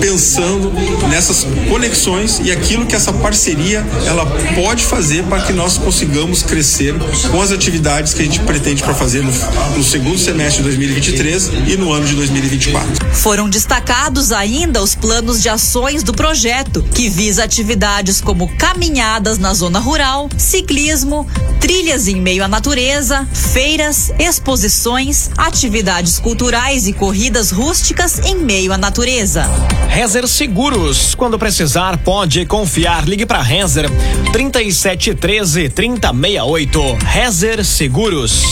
pensando 0.00 0.72
nessas 1.08 1.46
conexões 1.68 2.40
e 2.42 2.50
aquilo 2.50 2.86
que 2.86 2.94
essa 2.94 3.12
parceria 3.12 3.84
ela 4.06 4.26
pode 4.54 4.84
fazer 4.84 5.22
para 5.24 5.42
que 5.42 5.52
nós 5.52 5.78
consigamos 5.78 6.05
crescer 6.46 6.94
com 7.30 7.40
as 7.40 7.52
atividades 7.52 8.14
que 8.14 8.22
a 8.22 8.24
gente 8.24 8.40
pretende 8.40 8.82
para 8.82 8.94
fazer 8.94 9.22
no, 9.22 9.32
no 9.76 9.84
segundo 9.84 10.18
semestre 10.18 10.62
de 10.62 10.68
2023 10.68 11.50
e 11.66 11.76
no 11.76 11.92
ano 11.92 12.06
de 12.06 12.14
2024. 12.14 13.14
Foram 13.14 13.48
destacados 13.48 14.32
ainda 14.32 14.82
os 14.82 14.94
planos 14.94 15.42
de 15.42 15.48
ações 15.48 16.02
do 16.02 16.12
projeto, 16.12 16.82
que 16.94 17.08
visa 17.08 17.44
atividades 17.44 18.20
como 18.20 18.48
caminhadas 18.56 19.38
na 19.38 19.52
zona 19.54 19.78
rural, 19.78 20.28
ciclismo, 20.36 21.26
trilhas 21.60 22.08
em 22.08 22.20
meio 22.20 22.44
à 22.44 22.48
natureza, 22.48 23.26
feiras, 23.32 24.12
exposições, 24.18 25.30
atividades 25.36 26.18
culturais 26.18 26.86
e 26.86 26.92
corridas 26.92 27.50
rústicas 27.50 28.20
em 28.20 28.36
meio 28.36 28.72
à 28.72 28.78
natureza. 28.78 29.48
Rezer 29.88 30.26
Seguros, 30.28 31.14
quando 31.14 31.38
precisar, 31.38 31.98
pode 31.98 32.44
confiar. 32.46 33.08
Ligue 33.08 33.24
para 33.24 33.40
Rezer 33.40 33.90
3713 34.32 35.68
3068. 35.94 36.98
Rezer 37.04 37.64
Seguros. 37.64 38.42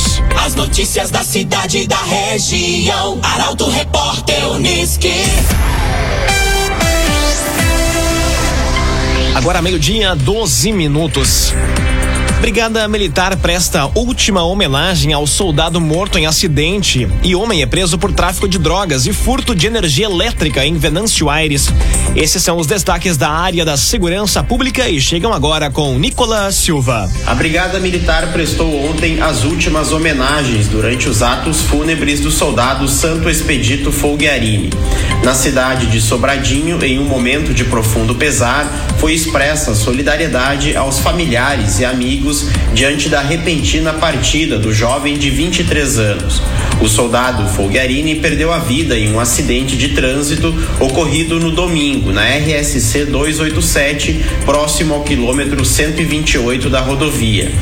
As 0.45 0.55
notícias 0.55 1.11
da 1.11 1.25
cidade 1.25 1.79
e 1.79 1.87
da 1.87 2.00
região. 2.00 3.19
Arauto 3.23 3.69
Repórter 3.69 4.49
Uniski. 4.53 5.12
Agora 9.35 9.61
meio-dia, 9.61 10.14
12 10.14 10.73
minutos. 10.73 11.53
Brigada 12.45 12.87
Militar 12.87 13.35
presta 13.39 13.91
última 13.95 14.45
homenagem 14.45 15.15
ao 15.15 15.27
soldado 15.27 15.81
morto 15.81 16.19
em 16.19 16.27
acidente 16.27 17.09
e 17.23 17.35
homem 17.35 17.63
é 17.63 17.67
preso 17.67 17.97
por 17.97 18.13
tráfico 18.13 18.47
de 18.47 18.59
drogas 18.59 19.07
e 19.07 19.15
furto 19.15 19.55
de 19.55 19.67
energia 19.67 20.05
elétrica 20.05 20.63
em 20.63 20.77
Venâncio 20.77 21.31
Aires. 21.31 21.71
Esses 22.15 22.43
são 22.43 22.59
os 22.59 22.67
destaques 22.67 23.17
da 23.17 23.31
área 23.31 23.65
da 23.65 23.79
segurança 23.79 24.45
pública 24.45 24.91
e 24.91 25.01
chegam 25.01 25.33
agora 25.33 25.71
com 25.71 25.99
Nicolas 25.99 26.55
Silva. 26.57 27.11
A 27.27 27.35
Brigada 27.35 27.80
Militar 27.80 28.30
prestou 28.30 28.91
ontem 28.91 29.23
as 29.23 29.45
últimas 29.45 29.91
homenagens 29.91 30.69
durante 30.69 31.09
os 31.09 31.23
atos 31.23 31.63
fúnebres 31.63 32.21
do 32.21 32.30
soldado 32.30 32.87
Santo 32.89 33.30
Expedito 33.30 33.91
Folgarini. 33.91 34.69
Na 35.25 35.35
cidade 35.35 35.87
de 35.87 35.99
Sobradinho, 35.99 36.85
em 36.85 36.99
um 36.99 37.04
momento 37.04 37.54
de 37.54 37.65
profundo 37.65 38.15
pesar, 38.15 38.71
foi 38.99 39.15
expressa 39.15 39.75
solidariedade 39.75 40.76
aos 40.76 40.99
familiares 40.99 41.78
e 41.78 41.87
amigos 41.87 42.33
diante 42.73 43.08
da 43.08 43.20
repentina 43.20 43.92
partida 43.92 44.58
do 44.58 44.73
jovem 44.73 45.16
de 45.16 45.30
23 45.30 45.99
anos. 45.99 46.42
O 46.80 46.88
soldado 46.88 47.49
Folgarini 47.49 48.16
perdeu 48.16 48.52
a 48.52 48.58
vida 48.58 48.99
em 48.99 49.12
um 49.12 49.20
acidente 49.20 49.76
de 49.76 49.90
trânsito 49.90 50.54
ocorrido 50.80 51.38
no 51.38 51.50
domingo 51.50 52.12
na 52.12 52.25
RSC 52.25 53.06
287, 53.06 54.25
próximo 54.44 54.94
ao 54.94 55.02
quilômetro 55.02 55.64
128 55.64 56.68
da 56.68 56.80
rodovia. 56.80 57.52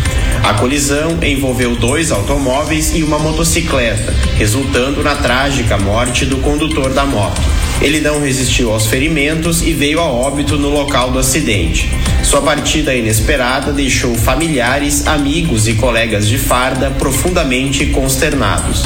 A 0.43 0.55
colisão 0.55 1.19
envolveu 1.23 1.77
dois 1.77 2.11
automóveis 2.11 2.95
e 2.95 3.03
uma 3.03 3.19
motocicleta, 3.19 4.13
resultando 4.37 5.03
na 5.03 5.15
trágica 5.15 5.77
morte 5.77 6.25
do 6.25 6.39
condutor 6.39 6.93
da 6.93 7.05
moto. 7.05 7.52
Ele 7.83 8.01
não 8.01 8.21
resistiu 8.21 8.73
aos 8.73 8.87
ferimentos 8.87 9.61
e 9.61 9.73
veio 9.73 10.01
a 10.01 10.05
óbito 10.05 10.57
no 10.57 10.69
local 10.69 11.11
do 11.11 11.19
acidente. 11.19 11.91
Sua 12.23 12.41
partida 12.41 12.95
inesperada 12.95 13.73
deixou 13.73 14.15
familiares, 14.15 15.07
amigos 15.07 15.67
e 15.67 15.75
colegas 15.75 16.29
de 16.29 16.39
farda 16.39 16.93
profundamente 16.93 17.87
consternados. 17.87 18.85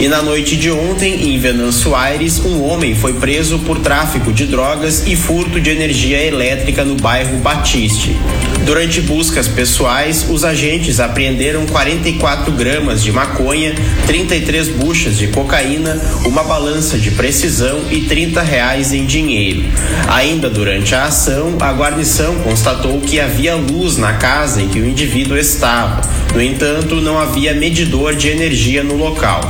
E 0.00 0.08
na 0.08 0.20
noite 0.20 0.56
de 0.56 0.70
ontem, 0.72 1.30
em 1.30 1.38
Venâncio 1.38 1.94
Aires, 1.94 2.40
um 2.40 2.62
homem 2.64 2.96
foi 2.96 3.14
preso 3.14 3.60
por 3.60 3.78
tráfico 3.78 4.32
de 4.32 4.44
drogas 4.44 5.06
e 5.06 5.14
furto 5.14 5.60
de 5.60 5.70
energia 5.70 6.20
elétrica 6.20 6.84
no 6.84 6.96
bairro 6.96 7.38
Batiste. 7.38 8.16
Durante 8.64 9.00
buscas 9.00 9.46
pessoais, 9.46 10.26
os 10.28 10.42
agentes 10.42 10.98
apreenderam 10.98 11.64
44 11.66 12.50
gramas 12.52 13.04
de 13.04 13.12
maconha, 13.12 13.74
33 14.06 14.68
buchas 14.68 15.16
de 15.16 15.28
cocaína, 15.28 16.00
uma 16.24 16.42
balança 16.42 16.98
de 16.98 17.12
precisão 17.12 17.82
e 17.90 18.00
30 18.00 18.42
reais 18.42 18.92
em 18.92 19.04
dinheiro. 19.04 19.64
Ainda 20.08 20.50
durante 20.50 20.94
a 20.94 21.04
ação, 21.04 21.56
a 21.60 21.72
guarnição 21.72 22.34
constatou 22.36 23.00
que 23.00 23.20
havia 23.20 23.54
luz 23.54 23.96
na 23.96 24.14
casa 24.14 24.60
em 24.60 24.68
que 24.68 24.80
o 24.80 24.88
indivíduo 24.88 25.36
estava. 25.36 26.00
No 26.34 26.42
entanto, 26.42 26.96
não 26.96 27.18
havia 27.18 27.54
medidor 27.54 28.16
de 28.16 28.28
energia 28.28 28.82
no 28.82 28.96
local. 28.96 29.40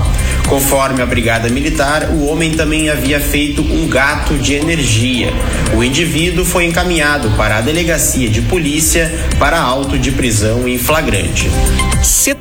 Conforme 0.48 1.02
a 1.02 1.06
Brigada 1.06 1.48
Militar, 1.48 2.10
o 2.10 2.26
homem 2.26 2.52
também 2.52 2.90
havia 2.90 3.18
feito 3.18 3.62
um 3.62 3.88
gato 3.88 4.34
de 4.34 4.54
energia. 4.54 5.32
O 5.74 5.82
indivíduo 5.82 6.44
foi 6.44 6.66
encaminhado 6.66 7.30
para 7.30 7.58
a 7.58 7.60
delegacia 7.60 8.28
de 8.28 8.42
polícia 8.42 9.10
para 9.38 9.58
auto 9.58 9.98
de 9.98 10.12
prisão 10.12 10.68
em 10.68 10.78
flagrante. 10.78 11.50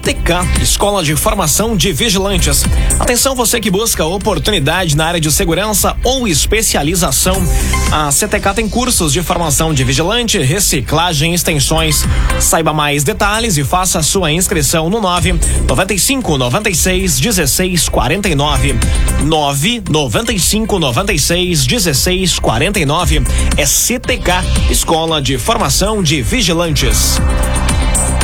CTK, 0.03 0.61
Escola 0.61 1.01
de 1.01 1.15
Formação 1.15 1.77
de 1.77 1.93
Vigilantes. 1.93 2.65
Atenção 2.99 3.33
você 3.35 3.61
que 3.61 3.71
busca 3.71 4.03
oportunidade 4.03 4.97
na 4.97 5.05
área 5.05 5.19
de 5.19 5.31
segurança 5.31 5.95
ou 6.03 6.27
especialização. 6.27 7.41
A 7.89 8.11
CTK 8.11 8.53
tem 8.53 8.67
cursos 8.67 9.13
de 9.13 9.23
formação 9.23 9.73
de 9.73 9.81
vigilante, 9.85 10.37
reciclagem 10.39 11.31
e 11.31 11.35
extensões. 11.35 12.03
Saiba 12.41 12.73
mais 12.73 13.05
detalhes 13.05 13.55
e 13.57 13.63
faça 13.63 14.03
sua 14.03 14.29
inscrição 14.29 14.89
no 14.89 14.99
9 14.99 15.39
95 15.65 16.37
96 16.37 17.19
16 17.21 17.87
49 17.87 18.75
9 19.23 19.83
95 19.89 20.79
96 20.79 21.65
16 21.65 22.39
49 22.39 23.21
é 23.55 23.65
CTK 23.65 24.31
Escola 24.69 25.21
de 25.21 25.37
Formação 25.37 26.03
de 26.03 26.21
Vigilantes. 26.21 27.21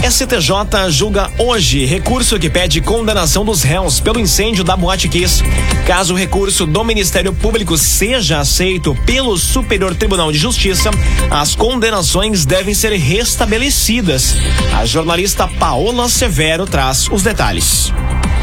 STJ 0.09 0.89
julga 0.89 1.29
hoje 1.37 1.85
recurso 1.85 2.39
que 2.39 2.49
pede 2.49 2.81
condenação 2.81 3.45
dos 3.45 3.61
réus 3.61 3.99
pelo 3.99 4.19
incêndio 4.19 4.63
da 4.63 4.75
Boate 4.75 5.07
Kiss. 5.07 5.43
Caso 5.85 6.13
o 6.13 6.17
recurso 6.17 6.65
do 6.65 6.83
Ministério 6.83 7.33
Público 7.33 7.77
seja 7.77 8.39
aceito 8.39 8.95
pelo 9.05 9.37
Superior 9.37 9.93
Tribunal 9.93 10.31
de 10.31 10.37
Justiça, 10.37 10.89
as 11.29 11.53
condenações 11.53 12.45
devem 12.45 12.73
ser 12.73 12.93
restabelecidas. 12.93 14.35
A 14.79 14.85
jornalista 14.85 15.47
Paola 15.47 16.09
Severo 16.09 16.65
traz 16.65 17.07
os 17.11 17.21
detalhes. 17.21 17.91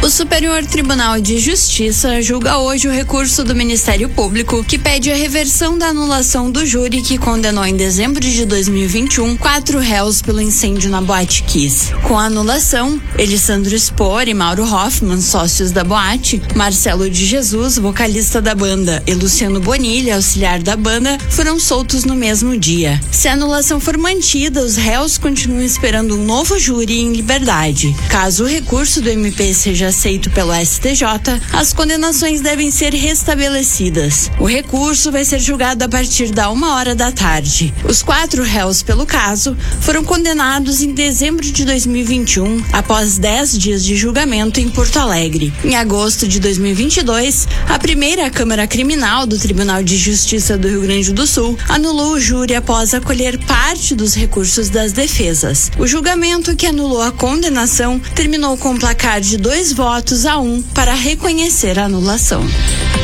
O 0.02 0.11
Superior 0.11 0.64
Tribunal 0.64 1.20
de 1.20 1.38
Justiça 1.40 2.22
julga 2.22 2.59
hoje 2.59 2.87
o 2.87 2.92
recurso 2.92 3.42
do 3.42 3.56
Ministério 3.56 4.09
Público 4.09 4.62
que 4.62 4.78
pede 4.78 5.11
a 5.11 5.16
reversão 5.16 5.76
da 5.76 5.88
anulação 5.88 6.48
do 6.48 6.64
júri 6.64 7.02
que 7.02 7.18
condenou 7.18 7.64
em 7.64 7.74
dezembro 7.74 8.20
de 8.20 8.44
2021 8.44 9.37
quatro 9.37 9.80
réus 9.80 10.22
pelo 10.22 10.40
incêndio 10.40 10.90
na 10.90 11.00
Boate 11.00 11.42
Kiss. 11.42 11.92
Com 12.04 12.16
a 12.16 12.26
anulação, 12.26 13.00
Elisandro 13.18 13.76
Spor 13.76 14.28
e 14.28 14.35
Mauro 14.35 14.62
Hoffman, 14.62 15.20
sócios 15.20 15.72
da 15.72 15.82
boate, 15.82 16.40
Marcelo 16.54 17.11
de 17.11 17.26
Jesus, 17.26 17.76
vocalista 17.76 18.40
da 18.40 18.54
banda, 18.54 19.02
e 19.06 19.14
Luciano 19.14 19.59
Bonilha, 19.59 20.14
auxiliar 20.14 20.62
da 20.62 20.76
banda, 20.76 21.18
foram 21.30 21.59
soltos 21.59 22.04
no 22.04 22.14
mesmo 22.14 22.56
dia. 22.56 23.00
Se 23.11 23.26
a 23.26 23.32
anulação 23.32 23.80
for 23.80 23.96
mantida, 23.96 24.61
os 24.61 24.76
réus 24.76 25.18
continuam 25.18 25.62
esperando 25.62 26.16
um 26.16 26.24
novo 26.24 26.59
júri 26.61 27.00
em 27.00 27.12
liberdade. 27.12 27.96
Caso 28.09 28.44
o 28.44 28.48
recurso 28.48 29.00
do 29.00 29.09
MP 29.09 29.52
seja 29.52 29.86
aceito 29.87 30.31
pelo 30.31 30.53
STJ, 30.55 31.05
as 31.53 31.72
condenações 31.72 32.40
devem 32.40 32.70
ser 32.70 32.92
restabelecidas. 32.92 34.31
O 34.38 34.46
recurso 34.46 35.11
vai 35.11 35.25
ser 35.25 35.38
julgado 35.38 35.85
a 35.85 35.88
partir 35.88 36.31
da 36.31 36.51
uma 36.51 36.75
hora 36.75 36.94
da 36.94 37.11
tarde. 37.12 37.72
Os 37.88 38.03
quatro 38.03 38.42
réus 38.42 38.83
pelo 38.83 39.07
caso 39.07 39.57
foram 39.81 40.05
condenados 40.05 40.83
em 40.83 40.92
dezembro 40.92 41.44
de 41.44 41.64
2021, 41.64 42.64
após 42.72 43.18
dez 43.18 43.57
dias 43.57 43.85
de 43.85 43.96
julgamento 43.96 44.61
em 44.61 44.68
Porto 44.68 44.99
Alegre. 44.99 45.53
Em 45.64 45.77
agosto 45.77 46.27
de 46.27 46.40
2022, 46.40 47.49
a 47.68 47.79
primeira 47.79 48.31
Câmara 48.31 48.66
Criminal 48.66 49.27
do 49.27 49.38
Tribunal 49.38 49.83
de 49.83 49.96
Justiça 49.96 50.59
do 50.59 50.68
Rio 50.68 50.83
Grande 50.83 51.12
do 51.12 51.27
Sul 51.27 51.59
anulou 51.68 52.12
o 52.12 52.20
júri 52.20 52.55
após 52.55 52.94
acolher 52.94 53.38
parte 53.46 53.94
dos 53.94 54.14
recursos 54.14 54.68
das 54.68 54.92
defesas. 54.92 55.70
O 55.79 55.87
julgamento 55.87 56.57
que 56.57 56.66
anulou 56.66 57.03
a 57.03 57.12
condenação 57.12 58.01
terminou 58.14 58.57
com 58.57 58.70
um 58.70 58.79
placar 58.79 59.20
de 59.20 59.37
dois 59.37 59.72
votos 59.77 60.25
a 60.25 60.39
um 60.39 60.62
para 60.62 60.95
reconhecer 60.95 61.79
a 61.79 61.85
anulação. 61.85 62.43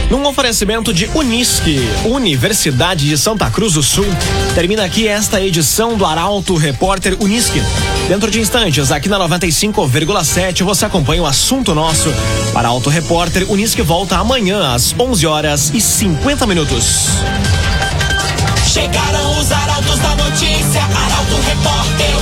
Num 0.08 0.26
oferecimento 0.26 0.90
de 0.92 1.04
Unisque, 1.14 1.78
Universidade 2.06 3.06
de 3.06 3.18
Santa 3.18 3.50
Cruz 3.50 3.74
do 3.74 3.82
Sul, 3.82 4.06
termina 4.54 4.82
aqui 4.82 5.06
esta 5.06 5.38
edição 5.38 5.98
do 5.98 6.06
Arauto 6.06 6.56
Repórter 6.56 7.18
Unisque. 7.20 7.62
Dentro 8.08 8.30
de 8.30 8.40
instantes, 8.40 8.90
aqui 8.90 9.06
na 9.06 9.18
95,7, 9.18 10.64
você 10.64 10.86
acompanha 10.86 11.22
o 11.22 11.26
assunto 11.26 11.74
nosso. 11.74 12.08
Arauto 12.54 12.88
Repórter 12.88 13.50
Unisque 13.50 13.82
volta 13.82 14.16
amanhã 14.16 14.74
às 14.74 14.94
11 14.98 15.26
horas 15.26 15.70
e 15.74 15.80
50 15.80 16.46
minutos. 16.46 17.08
Chegaram 18.66 19.38
os 19.38 19.52
arautos 19.52 19.98
da 19.98 20.16
notícia, 20.16 20.82
Arauto 20.82 21.36
Repórter 21.46 22.16
Unisque. 22.16 22.21